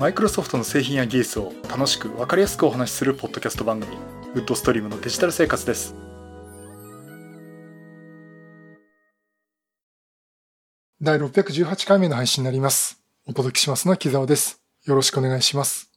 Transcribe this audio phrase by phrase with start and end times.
[0.00, 3.94] マイクロソフトの製品や技術を楽しく分かりやすくお話しするポッドキャスト番組
[4.34, 5.94] ウッドストリームのデジタル生活です。
[11.02, 13.02] 第618回目の配信になります。
[13.26, 14.62] お届けしますのは木澤です。
[14.86, 15.90] よろしくお願いします。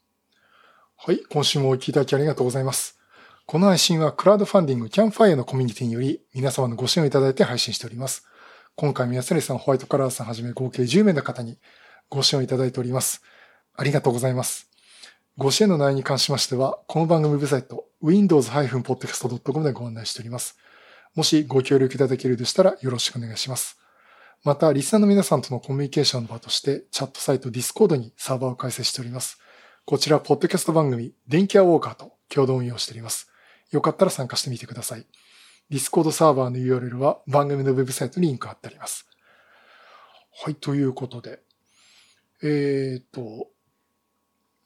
[0.98, 3.00] はい今週もお聞きいただきありがとうございます。
[3.46, 8.26] この配信はクラウドファンディングキャンファイアのコミュニティにより皆様のご支援をいただいて配信しております。
[8.76, 11.58] 今回宮瀬さん、ホワイトカラーさんはじめ合計10名の方に
[12.10, 13.22] ご支援をいただいております。
[13.76, 14.70] ありがとうございます。
[15.36, 20.60] ご支援の内容に関しましては、この番組ウェブサイト、windows-podcast.com でご案内しております。
[21.16, 23.80] もしご協力いただけるでしたらよろしくお願いします。
[24.44, 29.40] また、リスナーの皆さんとのコミュニケーションの場として、チャットサイト Discord にサーバーを開設しております。
[29.86, 33.32] こちら、ポッドキャスト番組、電気屋ウォーカーと共同運用しております。
[33.72, 35.08] よかったら参加してみてください。
[35.72, 39.08] Discord サーバーの URL は番組のウェブサイトにリンク貼ってあります。
[40.44, 41.40] はい、ということで。
[42.44, 43.48] えっ、と、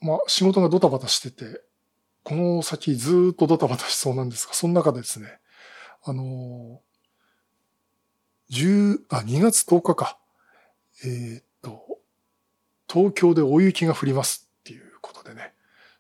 [0.08, 1.62] まあ、仕事がドタバタしてて、
[2.24, 5.28] この先ずっとドタバタしそうなんですが、その中でですね、
[6.06, 6.80] あの
[8.50, 10.18] 10、あ、2月10日か。
[11.04, 12.00] えっ、と、
[12.90, 15.54] 東京で大雪が降りますっていうことでね、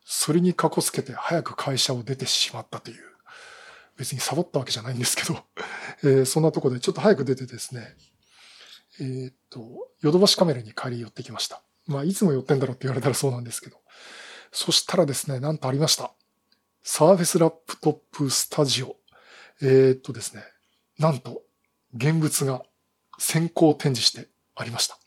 [0.05, 2.97] それにかこつけて早く会社を出てしまったという、
[3.97, 5.43] 別にサボったわけじゃないんですけど、
[6.03, 7.97] えー、そんなとこでちょっと早く出てですね、
[9.01, 11.61] えっ、と、ヨドバシカメラに帰り寄ってきました。
[11.87, 13.77] まあ、いつも寄ってんだろうって言われたらそうなんですけど。
[14.51, 16.11] そしたらですね、なんとありました。
[16.83, 18.95] サーフェスラップトップスタジオ。
[19.61, 20.43] えー、っとですね、
[20.99, 21.43] なんと、
[21.95, 22.63] 現物が
[23.17, 24.97] 先行展示してありました。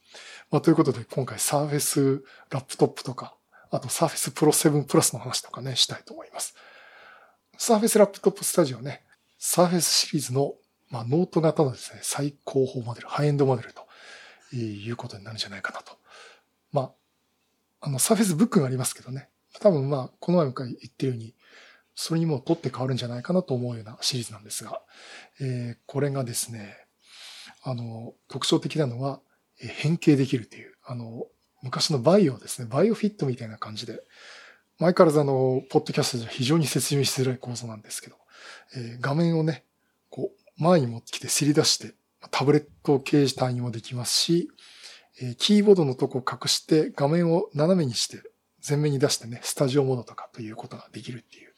[0.50, 3.34] まあ、ということで、今回サーフェスラップトップとか、
[3.70, 6.54] あとサーフェスプロ7プラスの話とかね、したいと思います。
[7.56, 9.04] サーフェスラップトップスタジオね、
[9.38, 10.54] サーフェスシリーズの、
[10.90, 16.00] まあ、ノート型のですね、最高峰モデル、ハイエンドモデルということになるんじゃないかなと
[16.72, 16.92] まあ、
[17.80, 19.28] あの、サーフェスブックがありますけどね。
[19.60, 21.34] 多分まあ、この前も言ってるように、
[21.94, 24.80] それにも取って変わるんじゃないかなと思うようなシリーズなんですが、
[25.40, 26.76] えー、これがですね、
[27.62, 29.20] あの、特徴的なのは、
[29.62, 31.26] え変形できるという、あの、
[31.62, 34.00] 昔のバイオですね、バイオフィットみたいな感じで、
[34.78, 38.16] 前からあの、ポッドキャストじゃ非常に説明しづらい構造なんですけど、
[38.76, 39.64] えー、画面をね、
[40.08, 41.94] こう、前に持ってきてすり出して、
[42.30, 44.50] タブレット形態にもできますし、
[45.20, 48.22] えキーボードのとこを隠して画面を斜めにして
[48.66, 51.54] 前面に出してね、スタジオモードとかということができるっていう、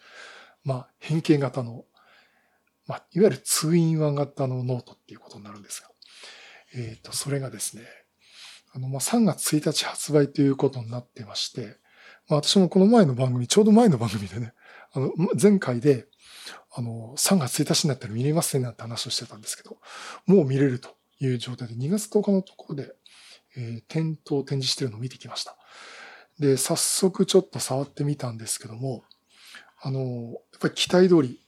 [0.64, 1.84] まあ、変形型の、
[2.86, 5.88] まあ、いわゆる two in one 型のノートっていうことになるんですが、
[6.74, 7.82] えっ、ー、と、それがですね、
[8.74, 11.78] あの、まあ、3月1日発売ということになってまして、
[12.28, 14.54] まあ、私もこの前の番組、ちょうど前の番組でね、
[14.92, 16.06] あの、前回で、
[16.74, 19.78] あの、3月1日になったら見れますねなんて話をしてたんですけど、
[20.26, 20.90] もう見れると
[21.20, 22.92] いう状態で、2月10日のところで、
[23.56, 25.56] えー、店頭展示してるのを見てきました。
[26.38, 29.04] で、早速ちょっと触ってみたんですけども、
[29.80, 31.40] あの、やっぱり期待通り、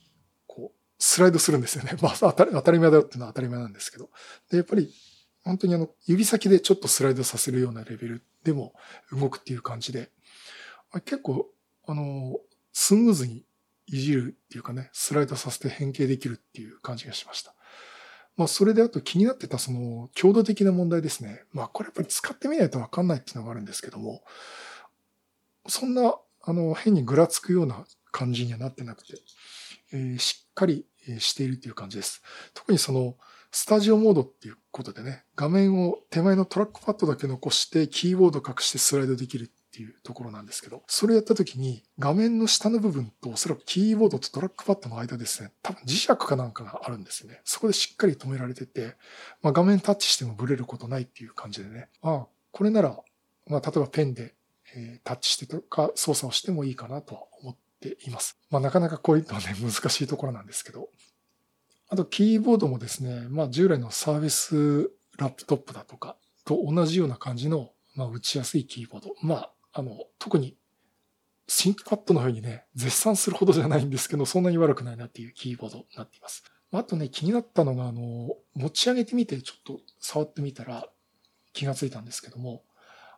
[0.46, 1.96] こう、スライドするんですよね。
[2.02, 4.10] まあ、当たり当たり前だよっていうのは当たり前なんですけど。
[4.50, 4.92] で、やっぱり、
[5.42, 8.74] 本当にあの、指先でちょっとスライドさせるようなレベルでも
[9.12, 10.10] 動くっていう感じで、
[11.04, 11.50] 結構、
[11.86, 12.38] あの、
[12.72, 13.44] スムーズに
[13.86, 17.54] いじるっていうかね、スライドさせて変形できるっていう感じがしました。
[18.36, 21.44] まあ、それであと気になってたその、強度的な問題ですね。
[21.52, 24.24] まあ、これやっぱり使ってみないとわかんないっていうのがあるんですけども、
[25.68, 29.14] そんな、あの、変にぐらつくような感じにはなってなくて、
[29.92, 30.84] えー、しっかり
[31.18, 32.22] しているっていう感じです。
[32.54, 33.16] 特にその、
[33.52, 47.40] スタジオモードっていうことでね、画面を手前のトラックパッドだけ残して、キーボード隠してスライドできるっていうところなんですけど、それやった時に画面の下の部分とおそらくキーボードとトラックパッドの間ですね、多分磁石かなんかがあるんですね。
[47.44, 48.94] そこでしっかり止められてて、
[49.42, 52.96] まあ、画面タッチしてもブレることないっていう感じでね、ああ、これなら、
[53.48, 54.34] まあ、例えばペンで、
[54.76, 58.38] えタッチしてとか操作をしてもいいかなとは思っています。
[58.50, 60.88] まあ、なかなかこういうのはね、 難しいところなんですけど。
[61.88, 69.14] あと、キーボードもですね、まあ、従来のサーフェスラップトップだとかと同じような感じの、まあ、打ちやすいキーボード。
[69.20, 70.56] まあ、あの、特に、
[71.46, 76.44] シンクパッドのようにね、絶賛するほどじゃないんですけど、そんなに悪くないなっていうキーボードになっています。
[76.72, 80.88] あとね、気になったのが、あの、持ち上げてみて、ちょっと触ってみたら
[81.52, 82.62] 気がついたんですけども、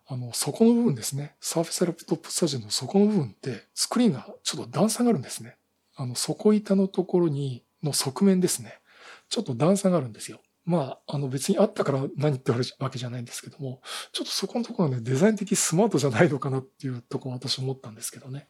[0.08, 1.36] あの、底の部分ですね。
[1.40, 5.56] サーフェスラップトップスタジオの底の部分って、スクリーンがちょっと段差があるんですね。
[5.94, 8.80] あの、底板のところに、の側面ですね。
[9.28, 10.40] ちょっと段差があるんですよ。
[10.66, 13.80] まあ、あの別にあったから何ってわけじゃないんですけども、
[14.12, 18.48] ちょっとそこのところはね、デザイン的スマートじゃないのかなっていうところ私思ったんですけどね。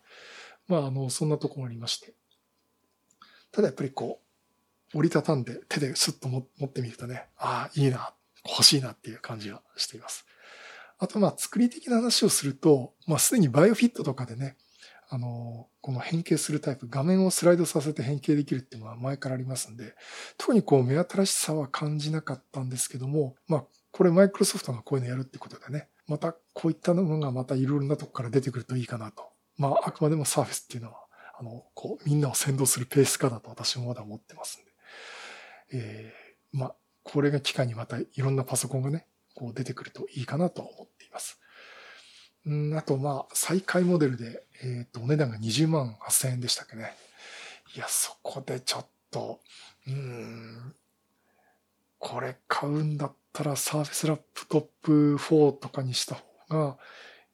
[0.67, 2.15] まあ、あの、そんなところありまして。
[3.53, 4.21] ただやっぱりこ
[4.95, 8.15] う、折りたたんで手でスッと持ってみるとね、ああ、いいな、
[8.49, 10.25] 欲しいなっていう感じがしています。
[10.99, 14.57] あとまあ作り的な話をすると、まあすでにバイオフィットとかでね、
[15.09, 19.95] あの、この変形するタイプ、画面をスライドさせて変形できるっていうのは前からありますんで、
[20.37, 29.31] 特にこう目新しさは感じなかったんですけども、まあこれマイクロソフトがこういうのやるってことでね、またこういったのがまたいろいろなとこから出てくるといいかなと。
[29.57, 30.99] まああくまでもサーフェスっていうのは、
[31.39, 34.73] あの、こうみんなを先導するペース化だと私もまだ思ってますんで。
[35.73, 41.41] えー、まあこれが機会にまたいろんなパソコンがね、こう出てくるといいかなと思っています。
[42.47, 46.93] うん、あと、まあ、再開モデルで、えっ、ー、と、お値段が20万8000円でしたっけね。
[47.75, 49.41] いや、そこでちょっと、
[49.89, 50.75] うん、
[51.99, 56.77] これ買うんだったらサーフェスラップトップ4とかにした方が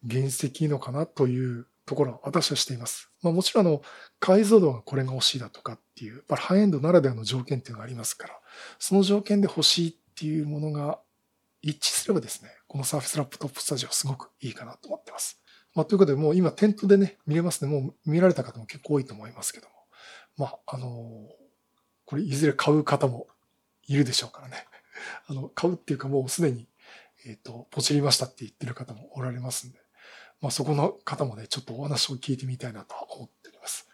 [0.08, 3.10] 原石いいのかなというところは私はしています。
[3.22, 3.82] まあもちろんあの、
[4.18, 8.40] 解像度がこれが欲しいだとかっていう、やっぱりハイエンドならではの条件っていうのがありますから、
[8.78, 10.98] その条件で欲しいっていうものが
[11.62, 15.40] 一致すればですね、このサーフェスラップトップスタジオすごくいいかなと思ってます。
[15.74, 17.70] まあ、ということで、もう今店頭でね、見れますね。
[17.70, 19.72] もう見られた方も結構多いと思いますけども。
[20.36, 20.90] まあ、あのー、
[22.04, 23.28] これいずれ買う方も
[23.86, 24.66] いるでしょうからね。
[25.28, 26.68] あの、買うっていうかもうすでに、
[27.24, 29.78] えっ、ー、と、ポチりましたって言ってる方もおられますんで、
[30.40, 33.88] まあそこの方もね、ちょっとお話を聞いてみたいなと思っております。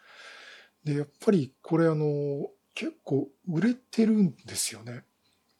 [0.83, 5.03] で、やっぱりこれあの、結構売れてるんですよね。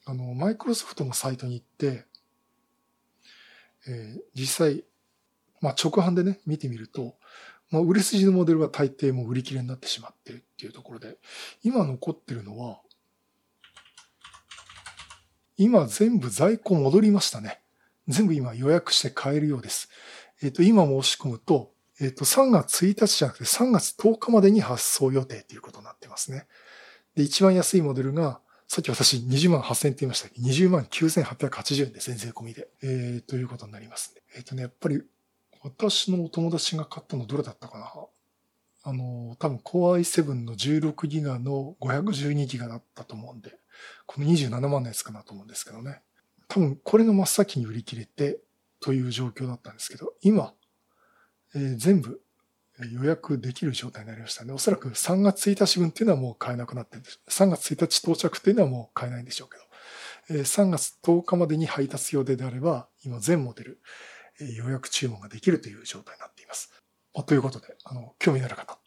[0.10, 2.06] あの、マイクロソフトのサイトに行って、
[3.88, 4.84] えー、実際、
[5.62, 7.16] まあ、直販でね、見てみると、
[7.70, 11.18] まあ、売れ筋のモデルは大抵も売り切れになってしまってるっていうところで、
[11.64, 12.80] 今残ってるのは、
[15.58, 17.62] 今全部在庫戻りましたね。
[18.08, 19.90] 全部今予約して買えるようです。
[20.42, 21.72] えっ、ー、と、今申し込むと、
[22.02, 26.48] えっ、ー、と、3月1日じゃなくて3月10日までに発送予定ということになってますね。
[27.16, 30.40] で、一番安いモデルがさっき私20万8000って言いましたけ？
[30.40, 32.68] ど、20万9880円ですね、税込みで。
[32.84, 34.22] えー、ということになりますね。
[34.36, 35.02] えっ、ー、とね、やっぱり、
[35.64, 37.92] 私のお友達が買ったのどれだったかな？
[38.84, 43.58] あの、多分 Core i7 の16ギガの512ギガだったと思うんで、
[44.06, 46.04] この27万のやつかなと思うんですけどね。
[46.48, 48.40] 多分これが真っ先に売り切れて
[48.80, 50.54] という状況だったんですけど、今、
[51.56, 52.22] えー、全部
[52.88, 54.54] 予約できる状態になりましたね。
[54.54, 57.20] おそらく3月1日分っていうのはもう買えなくなってるんです。
[57.30, 59.58] 3月1日到着っていうのはもう買えないんでしょうけ
[60.34, 63.82] ど、3月10日までに配達予定であれば、今全モデル
[64.40, 66.72] 予約注文ができるという状態になっています。
[67.26, 68.80] ということで、あの、興味のある方、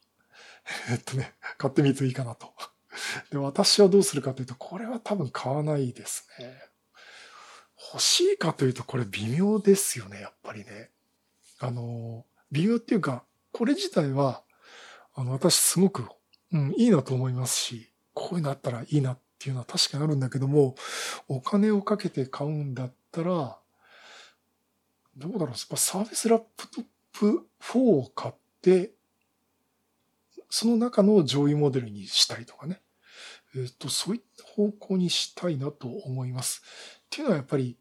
[0.90, 2.52] えっとね、買ってみるといいかなと。
[3.30, 6.72] で、私はどうするかというと、これは多分買わないですね。
[7.92, 10.90] 欲しいかというと、これ微妙ですよね、やっぱりね。
[11.58, 14.42] あの、微妙っていうか、これ自体は、
[15.14, 16.08] あの、私すごく、
[16.52, 20.74] うん、いいなと思いますし、こういうのあったらいいなっていうのは確かにあるんだけども、
[21.28, 23.58] お金をかけて買うんだったら、
[25.16, 28.92] どうだろう、やっぱサービスラップトップ4を買って、
[30.48, 32.80] その中の上位モデルにしたりとかね。
[33.54, 36.62] えっ、ー、と、そういった方向にしたいなと思います。
[37.06, 37.76] っていうのはやっぱり、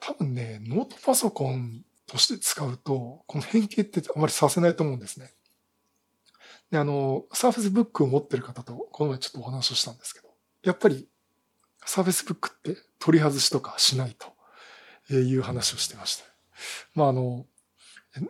[0.00, 5.32] 多分ね、ノートパソコンとして使うと、この変形ってあまりさせないと思うんですね。
[6.70, 10.28] で、あの、サーフェスブックを持ってる方と、この前ちょっとお話をしたんですけど、
[10.62, 11.08] やっぱり、
[11.84, 14.16] サーフェスブックって取り外しとかしない
[15.08, 16.24] という話をしてました。
[16.94, 17.46] まあ、あの、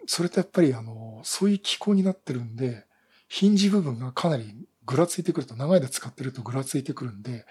[0.06, 2.87] それとやっぱり、あの、そういう機構になってるんで、
[3.28, 7.47] ヒンジ部分がかなりぐらついてくると、長い間使ってるとぐらついてくるんで、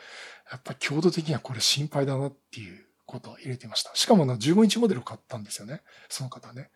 [0.51, 3.91] やっぱ強度的にはこれ心配だなっていうことを入れてました。
[3.93, 5.81] しかもな、15インチモデルを買ったんですよね。
[6.09, 6.71] その方ね。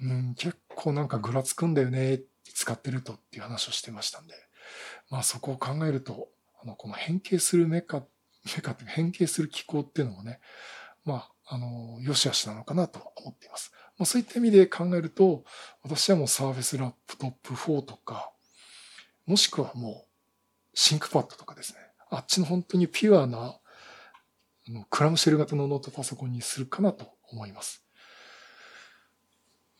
[0.00, 2.20] うん、結構なんかぐらつくんだよね、
[2.54, 4.34] 使ってるとっていう話をしてましたんで。
[5.10, 6.28] まあそこを考えると、
[6.62, 8.02] あの、この変形するメカ、
[8.56, 10.40] メカって変形する機構っていうのもね、
[11.04, 13.72] まあ、あの、良し悪しなのかなと思っています。
[13.98, 15.44] まあそういった意味で考えると、
[15.82, 18.32] 私はもうサーフェスラップトップ4とか、
[19.26, 20.08] もしくはもう、
[20.74, 21.80] シンクパッドとかですね。
[22.10, 23.58] あっちの本当にピュアな
[24.90, 27.84] クラムシェル型のノートパソコンにするかなと思います。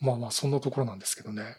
[0.00, 1.57] まあまあ、そんなところなんですけどね。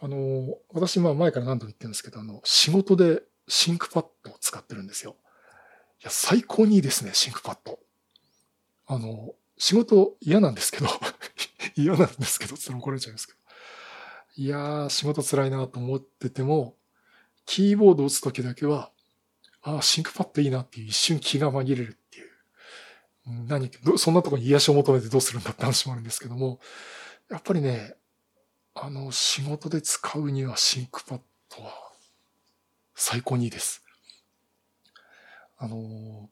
[0.00, 5.16] あの、私、まあ前から何度も言ってるんですけど、あの、仕事でシンクパッドを使ってるんですよ。
[6.00, 7.78] いや、最高にいいですね、シンクパッド。
[8.86, 10.86] あの、仕事嫌なんですけど
[11.76, 13.38] 嫌なんですけど、それ怒られちゃいますけど。
[14.36, 16.76] いやー、仕事辛いなと思ってても、
[17.46, 18.92] キーボードを打つときだけは、
[19.62, 21.98] ああ、シンクパッドいいなっていう一瞬気が紛れる。
[23.26, 26.60] 何、そんなところに癒しを求めてどうするんだって話もあるんですけども、
[27.28, 27.94] やっぱりね、
[28.74, 31.20] あの、仕事で使うにはシンクパッ
[31.56, 31.72] ドは
[32.94, 33.82] 最高にいいです。
[35.58, 36.28] あの、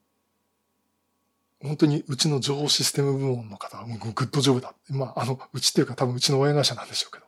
[1.63, 4.75] 本当にうちの情報システム部門の方はもう good job だ。
[4.91, 7.27] まあ、あの、うちっていうか多分うちの親会社なんでしょうけど、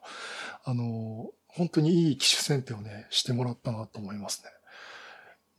[0.65, 4.51] あの、本当にいい機種選定をね、してもらったなと思いますね。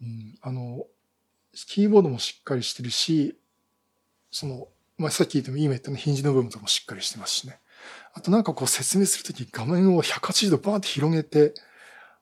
[0.02, 0.86] うん、あの、
[1.54, 3.36] キーボードもしっかりしてるし、
[4.32, 4.68] その、
[4.98, 7.60] まあ、さっき言ってもいいメットのヒンジの部分とかもしっかりしてますしね。
[8.14, 11.54] あとなんかこう説明するとき画面を180度バーって広げて、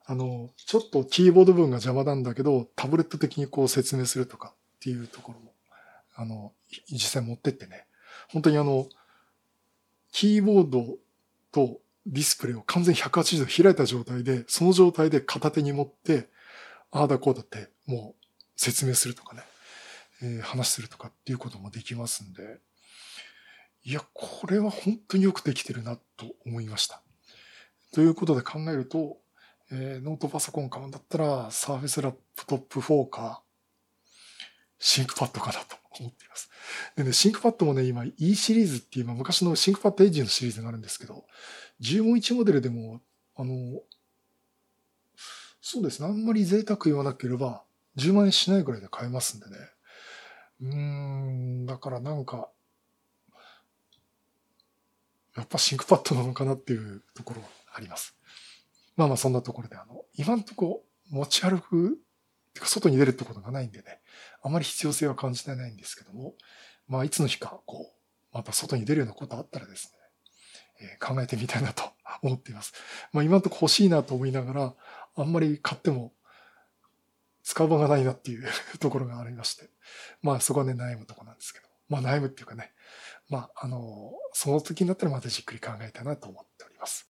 [0.06, 5.52] あの、ちょっとキーボード部分が邪魔なんだけど、タブレット的にこう説明するとかっていうところも、
[6.16, 6.52] あの、
[6.92, 7.86] 実際持ってってね、
[8.30, 8.88] 本当にあの、
[10.12, 10.98] キーボード
[11.52, 16.30] とディスプレイを完全180度開いた状態で、その状態で片手に持って、
[16.92, 19.42] ああだこうだってもう説明するとかね、
[20.22, 22.60] えー、話するとかっていうこともできますんで、
[23.84, 27.02] いや、これは本当によくできてるなと思いました。
[27.94, 29.18] ということで考えると、
[29.72, 33.42] えー、ノートパソコン買うんだったら、サーフェスラップトップ4か、
[34.80, 36.50] シンクパッドかなと思っています。
[36.96, 41.26] でね、シンクパッドもね、今 E シリーズっていう、昔のシンクパッドエッジのシリーズがあるんですけど、
[41.82, 43.02] 15インチモデルでも、
[43.36, 43.82] あの、
[45.62, 47.64] そうですね、あんまり贅沢言わなければ、
[47.98, 49.56] 10万円しないぐらいで買えますんでね。
[50.62, 52.50] うーん、だからなんか、
[55.36, 58.16] やっぱシンクパッドなのかなっていうところはあります。
[58.96, 61.98] まあまあそんなところで、あの、今んとこ持ち歩く、
[62.54, 64.00] てか外に出るってことがないんでね、
[64.42, 66.36] あまり必要性は感じてないんですけども、
[66.88, 69.92] まあいつの日か、こう、また外に出るようなことあったらです
[70.80, 71.84] ね、えー、考えてみたいなと
[72.22, 72.74] 思っています。
[73.12, 74.74] まあ今んとこ欲しいなと思いながら、
[75.18, 76.14] あんまり買っても
[77.44, 78.48] 使う場がないなっていう
[78.80, 79.70] ところがありまして、
[80.22, 82.72] まあそこはね悩むとこなんですけど、まあ悩むっていうかね、
[83.30, 87.10] まああの、その時になったらまたじっくり考えたいなと思っております。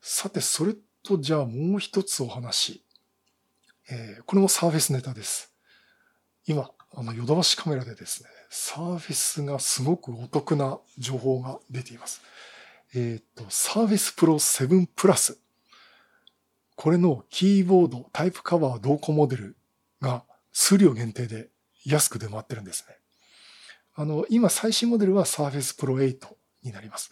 [0.00, 2.84] さて、それとじゃあもう一つお話。
[3.90, 5.52] えー、これもサーフェスネタです。
[6.46, 12.20] 今、あの、ヨドバシカメラでですね、サーフェスがすごくお得な情報が出ています。
[12.94, 15.38] えっ、と、サーフェスプロ7プラス。
[16.76, 19.56] これのキーボード、タイプカバー同梱モデル
[20.00, 21.50] が数量限定で
[21.84, 22.96] 安く出回ってるんですね。
[23.94, 27.10] あの、今最新モデルは Surface Pro 8になります。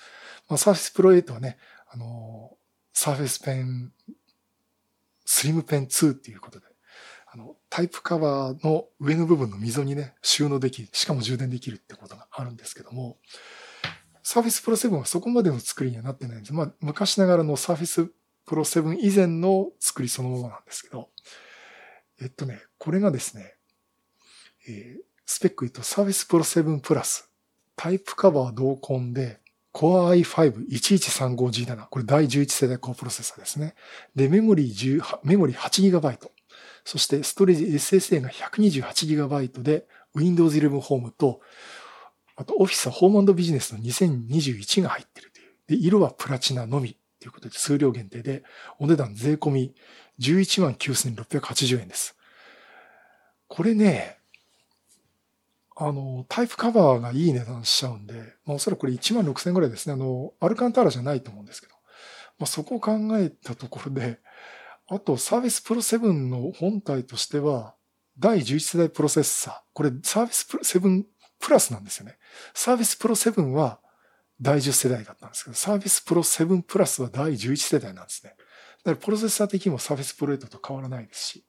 [0.49, 1.59] まあ、Surface Pro 8はね、
[1.91, 2.57] あの、
[2.93, 3.93] サーフェスペン、
[5.25, 6.67] スリムペン2っていうことで、
[7.33, 13.19] あの、タイプカバーの上の部分の溝にね、収納でき、しかも充電できるってことがあるんですけども、
[14.23, 16.55] サーフェスプロ7はそこまでの作りにはなってないんです。
[16.55, 18.11] まあ、昔ながらのサーフェス
[18.47, 21.09] プロ7以前の作りそのものなんですけど、
[22.21, 23.55] えっとね、これがですね、
[24.69, 27.31] えー、スペック言うとサーフェスプロ7プラス、
[27.77, 29.41] タイプカバー同梱で、
[29.73, 31.87] Core i5-1135G7。
[31.89, 33.75] これ第11世代コアプロセッサーですね。
[34.17, 36.29] で、メモリー10、メモリー 8GB。
[36.85, 41.41] そしてストレージ SSA が 128GB で Windows 11 Home と、
[42.37, 45.51] あと Office ホームビジネスの2021が入ってるという。
[45.69, 48.43] で、色はプラチナのみということで数量限定で、
[48.79, 49.75] お値段税込み
[50.21, 52.17] 119680円です。
[53.49, 54.19] これね、
[55.77, 59.95] あの、タイプカバーがいい値段しちゃうんで、まあおそらくこれ1万6000円ぐらいですね。
[59.95, 61.75] あの、アルカンターラじゃないと思うんですけど。
[62.39, 64.19] まあそこを考えたところで、
[64.89, 67.75] あとサービスプロ7の本体としては、
[68.19, 69.55] 第11世代プロセッサー。
[69.73, 71.05] これサービスプロ7
[71.39, 72.19] プラスなんですよね。
[72.55, 73.81] サービスプロ7は
[74.41, 78.35] 第10世代だったんですけど、サービスプロ7プラスは第11世代なんですね。
[78.85, 81.45] だからプロセッサー的にもサービスプロ8と変わらないですし、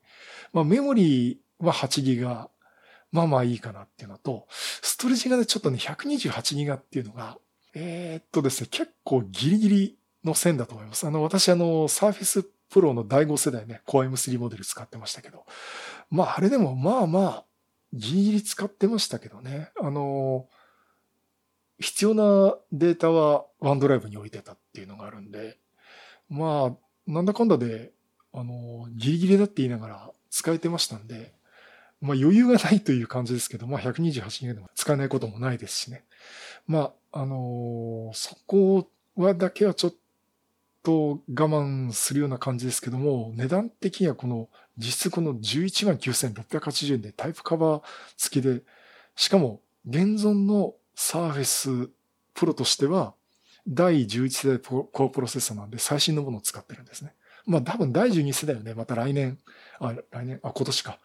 [0.52, 2.50] まあメモリーは8ギガ、
[3.10, 7.38] まあまあいいかなっていうのと、ストレージがね、ちょっとね、128ギガっていうのが、
[7.74, 11.06] えー、っとですね、結構ギリギリの線だと思います。
[11.06, 15.44] あの、私あの、サーフィスプロの第5世代ね、Core M3 モデル使ってましたけど、
[16.10, 17.44] まああれでもまあまあ、
[17.92, 19.70] ギリギリ使ってましたけどね。
[19.80, 20.48] あの、
[21.78, 25.58] 必要なデータはワンドライブに置いてたっていうのがあるんで、
[26.30, 26.76] まあ、
[27.12, 27.92] なんだかんだで、
[28.32, 31.32] あの、ギリギリだって言いながら使えてましたんで、
[32.00, 36.04] まあ余裕がないという感じですけど、まあ128ギガでも使えないこともないですしね。
[36.66, 39.94] まあ、あのー、そこはだけはちょっ
[40.82, 47.82] と我慢するような感じですけども、値段的にはこの、実質この11万9680円でタイプカバー
[48.16, 48.62] 付きで、
[49.14, 51.90] しかも現存のサーフェス
[52.34, 53.14] プロとしては、
[53.66, 57.14] 第11世代コアプロセッサーなんで最新のものを使ってるんですね。
[57.46, 59.38] まあ多分第12世代はね、また来年、
[59.78, 60.98] あ、来年、あ、今年か。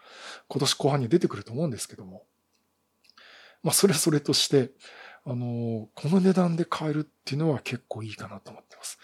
[0.48, 2.24] 今年後半に出てくると思うんですけども。
[3.64, 4.72] まあそれはそれとして、
[5.26, 8.98] あの、この値段で買えるっていうのは結構いいかなと思ってます。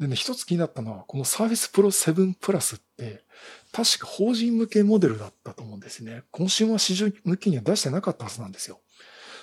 [0.00, 3.24] でね、一つ気になったのは、この Surface Pro 7 Plus って、
[3.70, 6.22] 確か法人向けモデルだったと思うんですね。
[6.30, 8.80] 今週は市場向けには出してなかったはずなんですよ。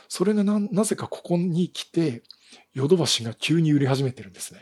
[0.09, 2.23] それがな、なぜかここに来て、
[2.73, 4.61] ヨドバシが急に売り始めてるんですね。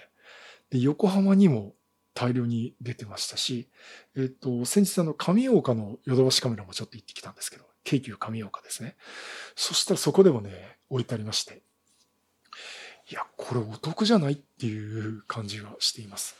[0.70, 1.74] で、横浜にも
[2.14, 3.70] 大量に出てましたし、
[4.16, 8.96] えっ、と、先日あの、上岡のヨドバシカメラもちょっと行ってきたんですけど、京急上岡ですね。
[9.56, 11.64] そしたらそこでもね、置いてありまして、
[13.12, 16.36] いや、これお得じゃないっていう感じはしています。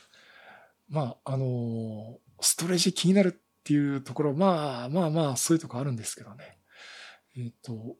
[0.88, 6.58] まあ、あの、ストレージ気になるっていうところは、まあまあまあ、そういうとこあるんですけどね。
[7.36, 7.96] えっ、と、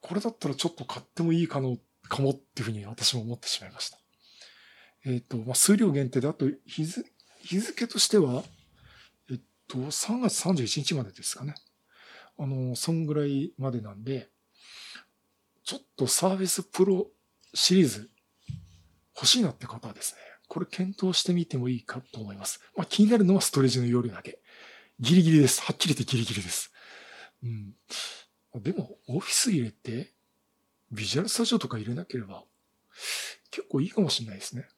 [0.00, 1.78] これだったらちょっと買ってもいいかの、
[2.12, 3.98] かもっていうふうに私も思ってしまいました。
[5.06, 7.10] えっ、ー、と、まあ、数量限定で、あと日付、
[7.42, 8.42] 日付としては、
[9.30, 11.54] えっと、3月31日までですかね。
[12.38, 14.28] あの、そんぐらいまでなんで、
[15.64, 17.06] ちょっとサービスプロ
[17.54, 18.10] シリーズ
[19.16, 22.60] 欲しいなって方はですね、これ検討してみてもいいかと思います。
[22.76, 24.40] まあ気になるのはストレージの容量だけ。
[25.00, 25.62] ギリギリです。
[25.62, 26.72] はっきり言ってギリギリです。
[27.42, 27.74] うん。
[28.62, 30.11] でも、オフィス入れて、
[30.92, 32.44] ビジュアルスタジオとか入れなければ、
[33.50, 34.68] 結構いいかもしれないですね。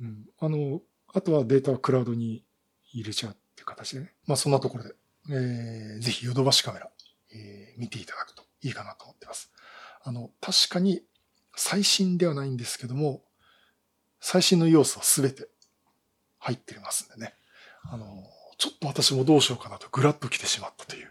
[0.00, 0.24] うん。
[0.40, 0.80] あの、
[1.12, 2.44] あとはデータはクラウドに
[2.92, 4.12] 入れちゃうっていう形でね。
[4.26, 4.94] まあそんなところで、
[5.30, 6.90] えー、ぜひヨドバシカメラ、
[7.32, 9.52] えー、見ていただくといいかなと思ってます。
[10.02, 11.02] あの、確かに
[11.56, 13.22] 最新ではないんですけども、
[14.20, 15.48] 最新の要素は全て
[16.38, 17.34] 入ってますんでね。
[17.84, 18.06] あの、
[18.58, 21.10] ちょっと私もどうしようかなとぐらっと来てしまったという、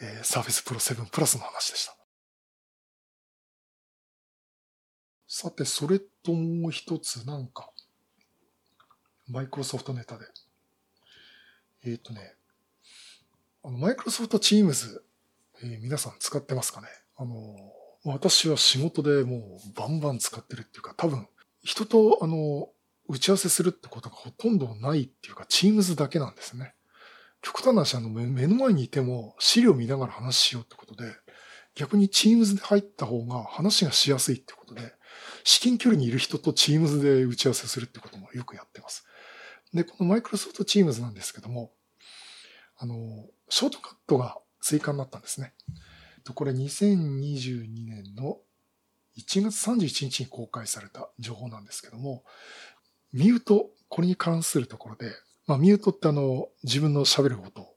[0.00, 1.96] えー、Surface Pro 7 Plus の話でした。
[5.42, 7.68] さて、それともう一つなんか、
[9.26, 10.24] マイクロソフトネタで。
[11.84, 12.36] えっ、ー、とね、
[13.64, 15.04] あの、マイクロソフトチームズ、
[15.60, 16.86] え、皆さん使ってますかね？
[17.16, 17.56] あの、
[18.04, 21.26] 私は仕事でもうバンバン使ってるっていうか、多分、
[21.64, 22.68] 人と、あの、
[23.08, 26.76] 打ち合わせするってことがほとんどないっていうか、チームズだけなんですね。
[27.40, 31.10] 極端な話、あの、目の前にいても資料見ながら話しようってことで、
[31.74, 34.94] 逆にチームズで入った方が話がしやすいってことで、
[35.44, 39.04] 至近距離にいる人とチームズで打ち合わせするってこともよくやってます。
[39.74, 41.72] で、このマイクロソフトチームズなんですけども、
[42.76, 45.54] あの、ショートカットが追加になったんですね。
[46.34, 48.38] これ2022年の
[49.16, 52.24] 1月31日に公開された情報なんですけども、
[53.12, 55.12] ミュート、これに関するところで、
[55.46, 57.74] まあ、ミュートってあの、自分の喋ることを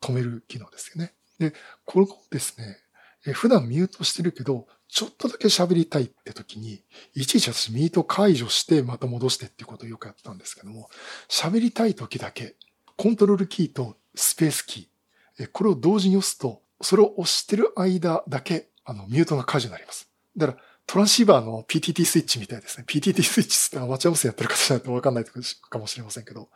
[0.00, 1.14] 止める機能ですよね。
[1.38, 1.52] で、
[1.84, 2.78] これをですね、
[3.30, 6.82] 普段ミュートしてるけど、ちょっとだけ喋りたいって時に、
[7.14, 10.90] いちいち私ミート解除してまた戻してっていうことをよくやったんですけども、
[11.28, 12.56] 喋りたい時だけ、
[12.96, 20.10] コントロールキーとスペースキー、これを同時に押すと、それを押してる間だけ、あの、ミュートが解除になります。
[20.36, 22.84] だから、トランシーバーの PTT スイッチみたいですね。
[22.86, 26.48] PTT スイッチってアマチュア無線やってる方じゃないとわかんないかもしれませんけど、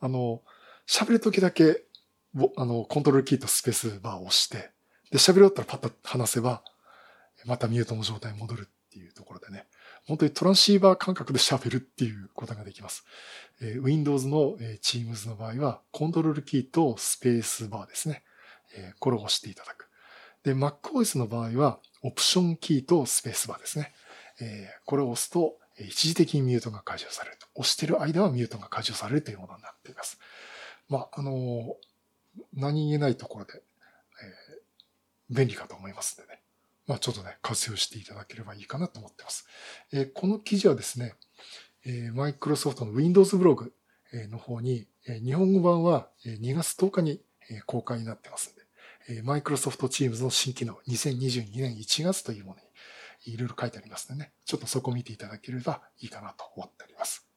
[0.00, 0.42] あの、
[0.88, 1.82] 喋るときだけ、
[2.56, 4.70] あの、コントロールキーとスペースバーを押して、
[5.10, 6.62] で、喋り終わったらパッと離せば、
[7.44, 9.66] またミュートの状態に戻るっていうところでね、
[10.06, 13.04] 本当にトランシーバー感覚で喋るっていうことができます。
[13.60, 18.22] えー、Windows の、えー、Teams の場合は、コントロールキーとスペースバーですね。
[18.76, 19.88] えー、これを押していただく。
[20.44, 23.92] で、MacOS の場合は、オプションキーとスペースバーですね。
[24.40, 27.46] えー、これを押すと、一時的にミュートが解除されると。
[27.54, 30.18] 押してる間はミュートが解除されるというものになっています。
[30.88, 31.76] まあ、あの
[32.54, 33.62] 何気ないところで、
[35.30, 36.42] 便利かと思いますのでね。
[36.86, 39.46] まあ、ちょっとね、活用していただければいいかなと思ってます。
[39.92, 41.14] えー、この記事はですね、
[41.84, 43.72] えー、マイクロソフトの Windows ブログ
[44.30, 47.20] の方に、えー、日本語版は2月10日に
[47.66, 48.54] 公開になってます
[49.08, 52.60] んで、マイクロソフトチームズの新機能2022年1月というもの
[53.26, 57.27] にいろいろ書いてありますのでね、ちょっとそこを見ていただければいいかなと思っております。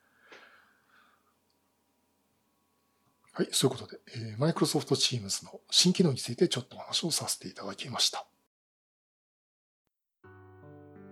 [3.33, 3.99] はい、そういうことで、
[4.37, 8.25] マイクロソフトチームズの新機能についてちょっとお話をさせていただきました。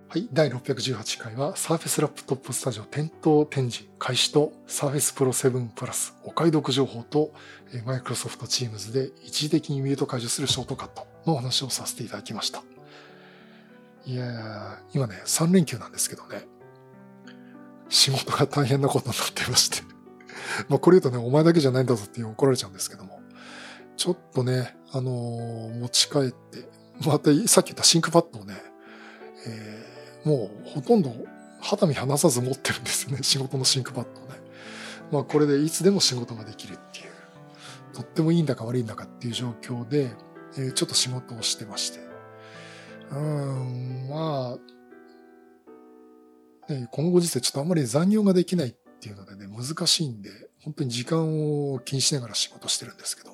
[0.09, 7.31] はい、第618回は Surface Laptop Studio 店頭展示開始と Surface Pro 7 Plus お買い得情報と
[7.85, 12.63] Microsoft Teams で一時的にミュート解除するショートカットのお話をさせていただきました。
[14.03, 16.47] いやー、今ね、3連休なんですけどね、
[17.87, 19.98] 仕事が大変なことになってまして
[20.67, 23.19] まあこれ言うとね、お前だけじゃないんだぞって怒られちゃうんですけども、
[23.97, 26.67] ちょっとね、あのー、持ち帰って、
[27.05, 28.55] またさっき言ったシンクパッドをね、
[29.47, 29.89] えー
[30.23, 31.13] もうほとんど
[31.61, 33.19] 肌身離さず持ってるんですよね。
[33.23, 34.35] 仕事のシンクパッドをね。
[35.11, 37.05] まあこれでいつでも仕事ができるっていう、
[37.93, 40.11] とってもいいんだか悪いんだかっていう状況で、
[40.57, 41.99] えー、ちょっと仕事をしてまして。
[43.11, 44.55] うん、ま
[46.69, 50.29] あ、ね、このご時世ちょっとあんまり残業ができないっていうのでね、難しいんで、
[50.63, 53.31] 本当に時間を気にしながら仕事してるんですけど、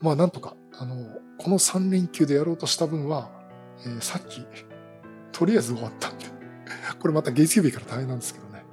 [0.00, 1.06] まあなんとか、あの、
[1.38, 3.30] この3連休でやろうとした分は、
[3.86, 4.44] えー、さっき、
[5.32, 6.26] とりあえず終わったんで、
[7.00, 8.64] これまた月曜日から大変なんですけどね、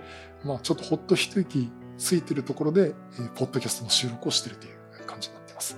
[0.44, 5.78] まあちょっとほっと一息ついてるところで、えー、ポッドキャストの収録をしてるという感じになってます。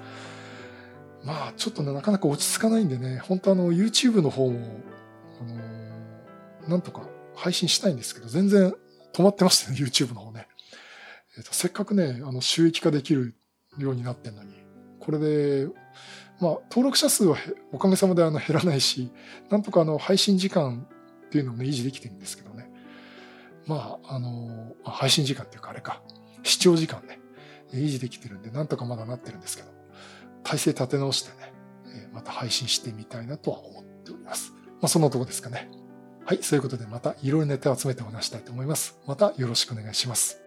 [1.24, 4.82] まあちょっとね、なかなか落ち着かないんでね、本当あの YouTube の方も、
[5.39, 8.74] あのー、なんとか配信したいんですけど、全然
[9.13, 10.47] 止まってましたね、YouTube の方ね。
[11.38, 13.36] えーと、せっかくね、あの収益化できる
[13.78, 14.54] ようになってんのに、
[14.99, 15.67] これで、
[16.39, 17.38] まあ、登録者数は
[17.71, 19.12] おかげさまであの減らないし、
[19.49, 20.88] なんとかあの配信時間
[21.26, 22.69] っていうのもね、維持できてるんですけどね。
[23.65, 26.02] まあ、あの、配信時間っていうかあれか、
[26.43, 27.19] 視聴時間ね、
[27.73, 29.69] 維持できてるんで、なんとかまだなってるんですけど、
[30.43, 31.54] 体制立て直してね、
[32.12, 34.54] また配信してみたいなとは思っております。
[34.54, 35.69] まあ、そのとこですかね。
[36.25, 38.97] はい、そういうことでまたいろいろネタを集めてお話したいと思います。
[39.05, 40.42] またよろしくお願いします。